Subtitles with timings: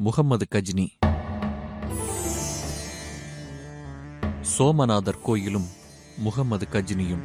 [0.00, 0.86] முகம்மது கஜ்னி.
[4.40, 5.66] சோமநாதர் கோயிலும்
[6.16, 7.24] முகம்மது கஜ்னியும்.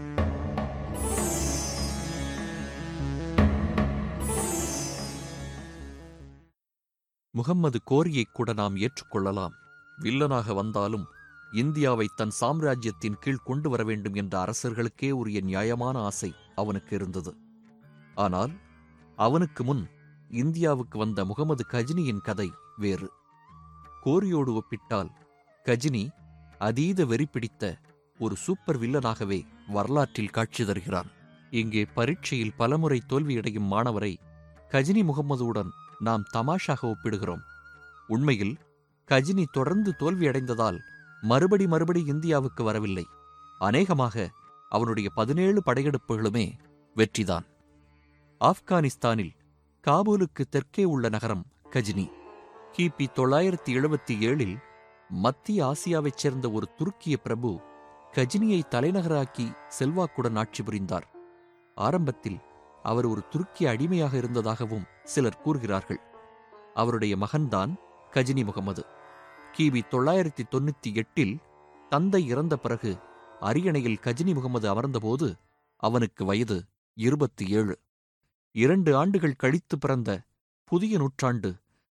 [7.31, 9.53] முகம்மது கோரியை கூட நாம் ஏற்றுக்கொள்ளலாம்.
[10.01, 11.05] வில்லனாக வந்தாலும்
[11.51, 17.35] இந்தியாவை தன் சாம்ராஜ்யத்தின் கீழ் கொண்டு வர வேண்டும் என்ற அரசர்களுக்கே உரிய நியாயமான ஆசை அவனுக்கு இருந்தது.
[18.15, 18.51] ஆனால்
[19.15, 19.89] அவனுக்கு முன்
[20.33, 23.09] இந்தியாவுக்கு வந்த முகமது கஜினியின் கதை வேறு.
[24.03, 25.09] கோரியோடு ஒப்பிட்டால்
[25.65, 26.09] கஜினி
[26.57, 27.77] அதீத வெறி பிடித்த
[28.19, 31.09] ஒரு சூப்பர் வில்லனாகவே வரலாற்றில் காட்சி தருகிறான்.
[31.49, 34.13] இங்கே பரீட்சையில் பலமுறை தோல்வியடையும் மாணவரை
[34.69, 35.69] கஜினி முகம்மதுவுடன்
[35.99, 37.43] நாம் தமாஷாக ஒப்பிடுகிறோம்.
[38.07, 38.55] உண்மையில்
[39.09, 40.79] கஜினி தொடர்ந்து தோல்வியடைந்ததால்
[41.21, 43.05] மறுபடி மறுபடி இந்தியாவுக்கு வரவில்லை.
[43.59, 44.31] அநேகமாக
[44.69, 46.45] அவனுடைய பதினேழு படையெடுப்புகளுமே
[46.95, 47.45] வெற்றிதான்.
[48.41, 49.33] ஆப்கானிஸ்தானில்
[49.87, 52.11] காபூலுக்கு தெற்கே உள்ள நகரம் கஜினி.
[52.77, 54.57] கிபி தொள்ளாயிரத்தி எழுபத்தி ஏழில்
[55.09, 57.61] மத்திய ஆசியாவைச் சேர்ந்த ஒரு துருக்கிய பிரபு
[58.11, 61.11] கஜினியை தலைநகராக்கி செல்வாக்குடன் ஆட்சி புரிந்தார்.
[61.75, 62.39] ஆரம்பத்தில்
[62.83, 65.99] அவர் ஒரு துருக்கிய அடிமையாக இருந்ததாகவும் சிலர் கூறுகிறார்கள்.
[66.73, 67.75] அவருடைய மகன்தான்
[68.11, 68.85] கஜினி முகமது.
[69.57, 71.37] கிபி தொள்ளாயிரத்தி தொண்ணூத்தி எட்டில்
[71.89, 72.97] தந்தை இறந்த பிறகு
[73.39, 75.35] அரியணையில் கஜினி முகமது அமர்ந்தபோது
[75.77, 77.79] அவனுக்கு வயது இருபத்தி ஏழு.
[78.55, 80.09] இரண்டு ஆண்டுகள் கழித்து பிறந்த
[80.71, 81.49] புதிய நூற்றாண்டு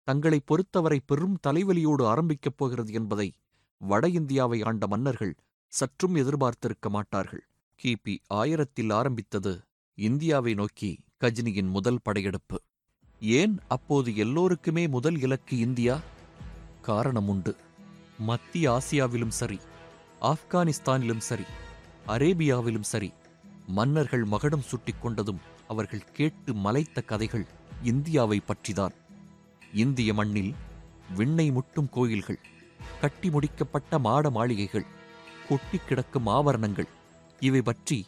[0.08, 3.28] தங்களை பொறுத்தவரை பெரும் தலைவலியோடு ஆரம்பிக்கப் போகிறது என்பதை
[3.80, 5.34] வட இந்தியாவை ஆண்ட மன்னர்கள்
[5.72, 7.42] சற்றும் எதிர்பார்த்திருக்க மாட்டார்கள்.
[7.80, 9.52] கிபி ஆயிரத்தில் ஆரம்பித்தது
[9.98, 12.58] இந்தியாவை நோக்கி கஜினியின் முதல் படையெடுப்பு.
[13.20, 15.96] ஏன் அப்போது எல்லோருக்குமே முதல் இலக்கு இந்தியா?
[16.82, 17.54] காரணம் உண்டு.
[18.18, 19.58] மத்திய ஆசியாவிலும் சரி
[20.22, 21.46] ஆப்கானிஸ்தானிலும் சரி
[22.06, 23.10] அரேபியாவிலும் சரி
[23.66, 27.46] மன்னர்கள் மகடம் சுட்டிக் கொண்டதும் அவர்கள் கேட்டு மலைத்த கதைகள்
[27.82, 28.94] இந்தியாவை பற்றிதான்.
[29.72, 30.54] இந்திய மண்ணில்
[31.16, 32.38] விண்ணை முட்டும் கோயில்கள்
[33.00, 34.86] கட்டி முடிக்கப்பட்ட மாட மாளிகைகள்
[35.48, 36.90] கொட்டிக் கிடக்கும் ஆவரணங்கள்
[37.40, 38.06] இவை பற்றி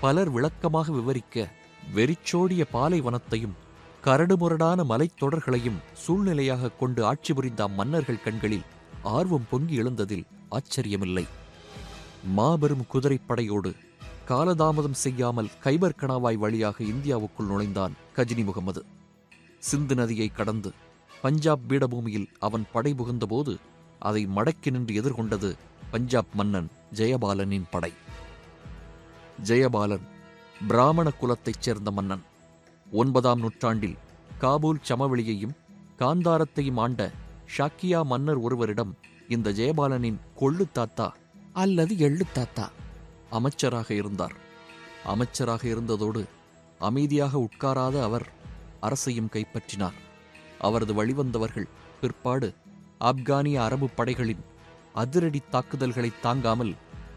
[0.00, 1.48] பலர் விளக்கமாக விவரிக்க
[1.94, 3.56] வெறிச்சோடிய பாலைவனத்தையும்
[4.04, 8.66] கரடுமுரடான மலைத்தொடர்களையும் சூழ்நிலையாக கொண்டு ஆட்சி புரிந்த அம்மன்னர்கள் கண்களில்
[9.02, 11.26] ஆர்வம் பொங்கி எழுந்ததில் ஆச்சரியமில்லை.
[12.34, 13.72] மாபெரும் குதிரைப்படையோடு
[14.28, 18.84] காலதாமதம் செய்யாமல் கைபர் கணவாய் வழியாக இந்தியாவுக்குள் நுழைந்தான் கஜினி முகமது.
[19.58, 20.72] சிந்து நதியை கடந்து
[21.22, 23.56] பஞ்சாப் பீடபூமியில் அவன் படை புகுந்தபோது
[23.98, 25.50] அதை மடக்கி நின்று எதிர்கொண்டது
[25.90, 27.92] பஞ்சாப் மன்னன் ஜெயபாலனின் படை.
[29.44, 30.06] ஜெயபாலன்
[30.68, 32.22] பிராமண குலத்தைச் சேர்ந்த மன்னன்.
[32.92, 33.96] ஒன்பதாம் நூற்றாண்டில்
[34.38, 35.54] காபூல் சமவெளியையும்
[35.98, 37.12] காந்தாரத்தையும் ஆண்ட
[37.56, 38.94] ஷாக்கியா மன்னர் ஒருவரிடம்
[39.28, 41.14] இந்த ஜெயபாலனின் கொள்ளு தாத்தா
[41.52, 42.70] அல்லது எள்ளு தாத்தா
[43.30, 44.34] அமைச்சராக இருந்தார்.
[45.04, 46.24] அமைச்சராக இருந்ததோடு
[46.78, 48.28] அமைதியாக உட்காராத அவர்
[48.80, 49.94] அரசையும் கைப்பற்றினார்.
[50.60, 51.68] அவரது வழிவந்தவர்கள்
[52.00, 52.54] பிற்பாடு
[53.00, 54.44] ஆப்கானிய அரபு படைகளின்
[54.92, 56.74] அதிரடி தாக்குதல்களை தாங்காமல்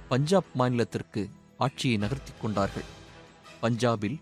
[0.09, 2.83] பஞ்சாப் மாநிலத்திற்கு ஆட்சியை நகர்த்தி கொண்டார்கள்.
[3.61, 4.19] பஞ்சாபில்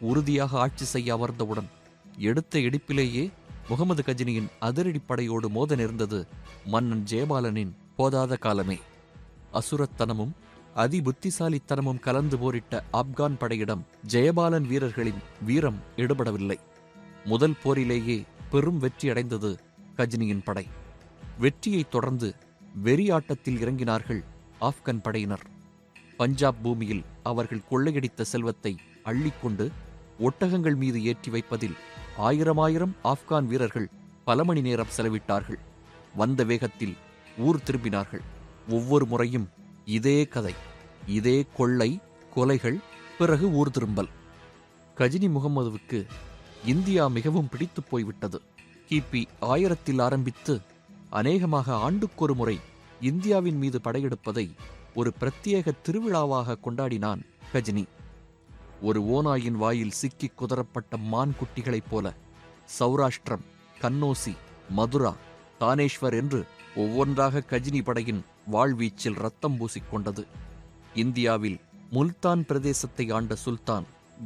[0.00, 1.68] உறுதியாக ஆட்சி செய்ய அமர்ந்தவுடன்
[2.18, 3.30] எடுத்த எடுப்பிலேயே
[3.68, 6.26] முகமது கஜினியின் அதிரடி படையோடு மோத நேர்ந்தது
[6.66, 8.78] மன்னன் ஜெயபாலனின் போதாத காலமே.
[9.52, 10.32] அசுரத்தனமும்
[10.74, 16.56] அதிபுத்திசாலித்தனமும் கலந்து போரிட்ட ஆப்கான் படையிடம் ஜெயபாலன் வீரர்களின் வீரம் எடுபடவில்லை.
[17.24, 19.58] முதல் போரிலேயே பெரும் வெற்றியடைந்தது
[19.96, 20.66] கஜினியின் படை.
[21.38, 22.34] வெற்றியைத் தொடர்ந்து
[22.84, 24.24] வெறியாட்டத்தில் இறங்கினார்கள்
[24.60, 25.46] ஆப்கன் படையினர்.
[26.16, 29.70] பஞ்சாப் பூமியில் அவர்கள் கொள்ளையடித்த செல்வத்தை அள்ளிக்கொண்டு
[30.20, 31.76] ஒட்டகங்கள் மீது ஏற்றி வைப்பதில்
[32.16, 33.88] ஆயிரமாயிரம் ஆப்கான் வீரர்கள்
[34.24, 35.60] பல மணி நேரம் செலவிட்டார்கள்.
[36.14, 36.96] வந்த வேகத்தில்
[37.38, 38.24] ஊர் திரும்பினார்கள்.
[38.68, 39.48] ஒவ்வொரு முறையும்
[39.84, 40.54] இதே கதை
[41.06, 42.00] இதே கொள்ளை
[42.36, 42.80] கொலைகள்
[43.18, 44.08] பிறகு ஊர் திரும்பல்.
[44.98, 46.06] கஜினி முகமதுவுக்கு
[46.64, 48.42] இந்தியா மிகவும் பிடித்துப் போய்விட்டது.
[48.88, 50.60] கிபி ஆயிரத்தில் ஆரம்பித்து
[51.10, 52.60] அநேகமாக ஆண்டுக்கொரு முறை
[53.00, 54.50] இந்தியாவின் மீது படையெடுப்பதை
[54.94, 57.20] ஒரு பிரத்யேக திருவிழாவாக கொண்டாடினான்
[57.52, 57.84] கஜினி.
[58.82, 62.14] ஒரு ஓநாயின் வாயில் சிக்கிக் குதறப்பட்ட மான் குட்டிகளைப் போல
[62.80, 63.44] சௌராஷ்டிரம்
[63.80, 64.36] கன்னோசி
[64.70, 65.16] மதுரா
[65.60, 70.26] தானேஸ்வர் என்று ஒவ்வொன்றாக கஜினி படையின் வாழ்வீச்சில் ரத்தம் பூசிக்கொண்டது.
[70.94, 71.60] இந்தியாவில்
[71.90, 73.84] முல்தான் பிரதேசத்தை ஆண்ட சுல்தான்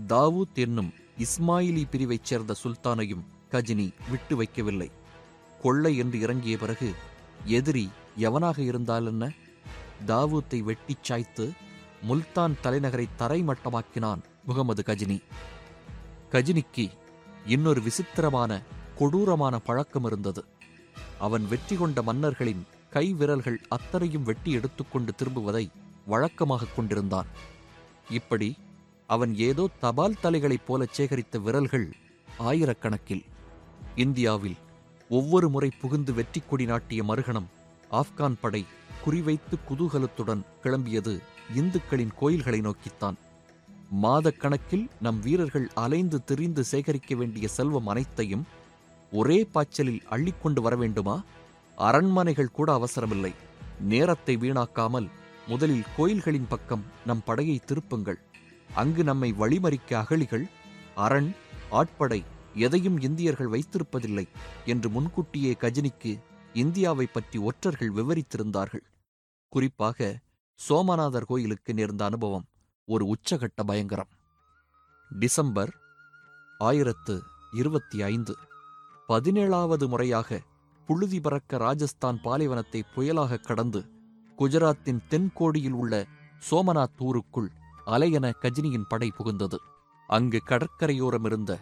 [0.09, 4.91] தாவூத் என்னும் இஸ்மாயிலி பிரிவைச் சேர்ந்த சுல்தானையும் கஜினி விட்டு வைக்கவில்லை.
[5.63, 6.95] கொள்ளை என்று இறங்கிய பிறகு
[7.45, 9.33] எதிரி எவனாக இருந்தால் என்ன?
[10.07, 11.53] தாவூத்தை வெட்டிச் சாய்த்து
[12.03, 15.23] முல்தான் தலைநகரை தரைமட்டமாக்கினான் முகமது கஜினி.
[16.33, 16.91] கஜினிக்கு
[17.47, 18.63] இன்னொரு விசித்திரமான
[18.99, 20.45] கொடூரமான பழக்கம் இருந்தது.
[21.19, 25.69] அவன் வெற்றி கொண்ட மன்னர்களின் கை விரல்கள் அத்தனையும் வெட்டி எடுத்துக்கொண்டு திரும்புவதை
[26.07, 27.27] வழக்கமாகக் கொண்டிருந்தான்.
[28.11, 28.57] இப்படி
[29.07, 31.97] அவன் ஏதோ தபால் தலைகளைப் போலச் சேகரித்த விரல்கள்
[32.39, 33.25] ஆயிரக்கணக்கில்.
[33.97, 34.57] இந்தியாவில்
[35.09, 37.47] ஒவ்வொரு முறை புகுந்து வெற்றி கொடி நாட்டிய மறுகணம்
[37.93, 38.67] ஆப்கான் படை
[39.07, 41.19] குறிவைத்து குதூகலத்துடன் கிளம்பியது
[41.57, 43.17] இந்துக்களின் கோயில்களை நோக்கித்தான்.
[44.03, 48.47] மாதக்கணக்கில் நம் வீரர்கள் அலைந்து திரிந்து சேகரிக்க வேண்டிய செல்வம் அனைத்தையும்
[49.13, 51.23] ஒரே பாய்ச்சலில் அள்ளிக்கொண்டு வர வேண்டுமா?
[51.79, 53.35] அரண்மனைகள் கூட அவசரமில்லை.
[53.81, 55.09] நேரத்தை வீணாக்காமல்
[55.47, 58.19] முதலில் கோயில்களின் பக்கம் நம் படையை திருப்புங்கள்.
[58.75, 60.47] அங்கு நம்மை வழிமறிக்க அகழிகள்
[60.95, 61.35] அரண்
[61.71, 64.27] ஆட்படை எதையும் இந்தியர்கள் வைத்திருப்பதில்லை
[64.65, 66.21] என்று முன்கூட்டியே கஜினிக்கு
[66.53, 68.85] இந்தியாவை பற்றி ஒற்றர்கள் விவரித்திருந்தார்கள்.
[69.49, 70.19] குறிப்பாக
[70.69, 72.47] சோமநாதர் கோயிலுக்கு நேர்ந்த அனுபவம்
[72.85, 74.09] ஒரு உச்சகட்ட பயங்கரம்.
[75.19, 75.73] டிசம்பர்
[76.59, 77.23] ஆயிரத்து
[77.53, 78.35] இருபத்தி ஐந்து.
[79.09, 80.41] பதினேழாவது முறையாக
[80.89, 83.81] புழுதி பறக்க ராஜஸ்தான் பாலைவனத்தை புயலாக கடந்து
[84.39, 86.07] குஜராத்தின் தென்கோடியில் உள்ள
[86.51, 87.51] சோமநாத் ஊருக்குள்
[87.87, 89.59] அலையென கஜினியின் படை புகுந்தது.
[90.09, 91.59] அங்கு கடற்கரையோரம் இருந்த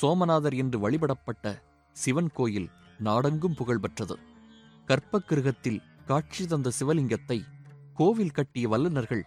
[0.00, 1.62] சோமநாதர் என்று வழிபடப்பட்ட
[1.96, 4.16] சிவன் கோயில் நாடெங்கும் புகழ்பெற்றது.
[4.86, 7.38] கற்பக்கிருகத்தில் காட்சி தந்த சிவலிங்கத்தை
[7.94, 9.24] கோவில் கட்டிய வல்லுநர்கள்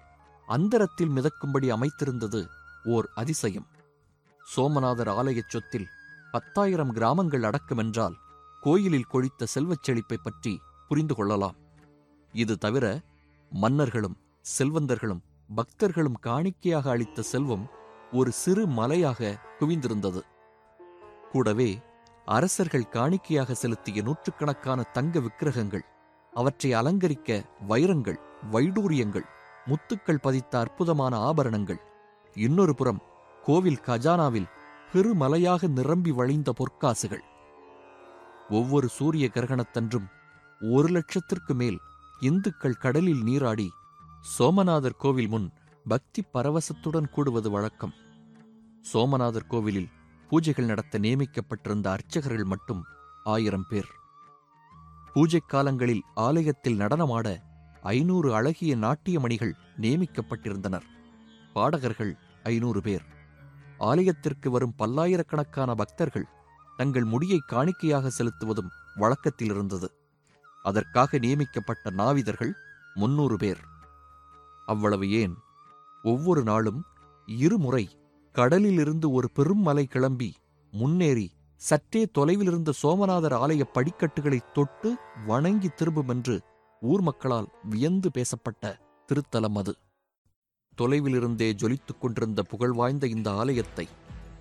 [0.47, 2.47] அந்தரத்தில் மிதக்கும்படி அமைத்திருந்தது
[2.85, 3.67] ஓர் அதிசயம்.
[4.55, 5.89] சோமநாதர் ஆலயச் சொத்தில்
[6.31, 8.15] பத்தாயிரம் கிராமங்கள் அடக்கமென்றால்
[8.65, 10.53] கோயிலில் கொழித்த செல்வச் செழிப்பை பற்றி
[10.87, 11.57] புரிந்து கொள்ளலாம்.
[12.33, 12.85] இது தவிர
[13.51, 14.15] மன்னர்களும்
[14.57, 17.65] செல்வந்தர்களும் பக்தர்களும் காணிக்கையாக அளித்த செல்வம்
[18.11, 20.21] ஒரு சிறு மலையாக குவிந்திருந்தது.
[21.31, 21.69] கூடவே
[22.25, 25.85] அரசர்கள் காணிக்கையாக செலுத்திய நூற்றுக்கணக்கான தங்க விக்கிரகங்கள்
[26.33, 28.19] அவற்றை அலங்கரிக்க வைரங்கள்
[28.51, 29.27] வைடூரியங்கள்
[29.65, 31.81] முத்துக்கள் பதித்த அற்புதமான ஆபரணங்கள்
[32.35, 33.03] இன்னொரு புறம்
[33.43, 34.51] கோவில் கஜானாவில்
[34.93, 37.23] பெருமலையாக நிரம்பி வழிந்த பொற்காசுகள்.
[38.49, 40.09] ஒவ்வொரு சூரிய கிரகணத்தன்றும்
[40.59, 41.79] ஒரு லட்சத்திற்கு மேல்
[42.19, 43.71] இந்துக்கள் கடலில் நீராடி
[44.21, 45.51] சோமநாதர் கோவில் முன்
[45.87, 47.93] பக்தி பரவசத்துடன் கூடுவது வழக்கம்.
[48.93, 49.89] சோமநாதர் கோவிலில்
[50.31, 52.83] பூஜைகள் நடத்த நியமிக்கப்பட்டிருந்த அர்ச்சகர்கள் மட்டும்
[53.23, 53.87] ஆயிரம் பேர்.
[55.13, 57.37] பூஜை காலங்களில் ஆலயத்தில் நடனமாட
[57.81, 60.85] ஐநூறு அழகிய நாட்டியமணிகள் நியமிக்கப்பட்டிருந்தனர்.
[61.53, 63.05] பாடகர்கள் ஐநூறு பேர்.
[63.77, 66.27] ஆலயத்திற்கு வரும் பல்லாயிரக்கணக்கான பக்தர்கள்
[66.77, 69.87] தங்கள் முடியை காணிக்கையாக செலுத்துவதும் வழக்கத்தில் இருந்தது
[70.63, 72.53] அதற்காக நியமிக்கப்பட்ட நாவிதர்கள்
[72.93, 73.61] முன்னூறு பேர்.
[74.65, 75.35] அவ்வளவு ஏன்?
[76.03, 76.81] ஒவ்வொரு நாளும்
[77.27, 77.85] இருமுறை
[78.35, 80.33] கடலிலிருந்து ஒரு பெரும் மலை கிளம்பி
[80.73, 81.27] முன்னேறி
[81.61, 86.41] சற்றே தொலைவிலிருந்த சோமநாதர் ஆலய படிக்கட்டுகளை தொட்டு வணங்கி திரும்பும் என்று
[86.81, 88.79] ஊர் மக்களால் வியந்து பேசப்பட்ட
[89.09, 89.73] திருத்தலம் அது.
[90.77, 93.87] தொலைவிலிருந்தே ஜொலித்துக் கொண்டிருந்த புகழ்வாய்ந்த இந்த ஆலயத்தை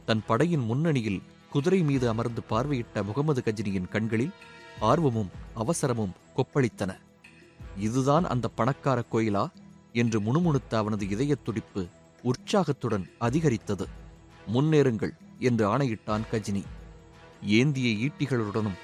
[0.04, 1.22] தன் படையின் முன்னணியில்
[1.54, 4.32] குதிரை மீது அமர்ந்து பார்வையிட்ட முகமது கஜினியின் கண்களில்
[4.80, 6.98] ஆர்வமும் அவசரமும் கொப்பளித்தன.
[7.78, 9.48] இதுதான் அந்த பணக்கார கோயிலா?
[9.92, 11.86] என்று முணுமுணுத்த அவனது இதயத் துடிப்பு
[12.22, 13.88] உற்சாகத்துடன் அதிகரித்தது.
[14.54, 16.62] முன்னேறுங்கள் என்று ஆணையிட்டான் கஜினி.
[17.42, 18.78] ஏந்திய ஈட்டிகளுடனும்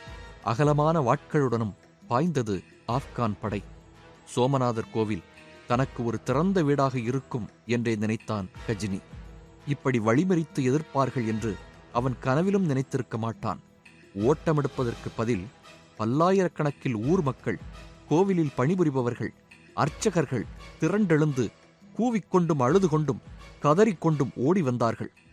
[0.45, 1.75] அகலமான வாட்களுடனும்
[2.09, 3.63] பாய்ந்தது ஆப்கான் படை.
[4.37, 5.23] சோமநாதர் கோவில்
[5.67, 9.01] தனக்கு ஒரு திறந்த வீடாக இருக்கும் என்றே நினைத்தான் கஜினி.
[9.67, 11.57] இப்படி வழிமறித்து எதிர்ப்பார்கள் என்று
[11.93, 13.61] அவன் கனவிலும் நினைத்திருக்க மாட்டான்.
[14.15, 15.45] ஓட்டமெடுப்பதற்கு பதில்
[15.99, 17.59] பல்லாயிரக்கணக்கில் ஊர் மக்கள்
[18.09, 19.33] கோவிலில் பணிபுரிபவர்கள்
[19.75, 20.47] அர்ச்சகர்கள்
[20.81, 21.45] திரண்டெழுந்து
[21.99, 23.21] கூவிக்கொண்டும் அழுது கொண்டும்
[23.63, 25.11] கதறிக்கொண்டும் ஓடி வந்தார்கள்.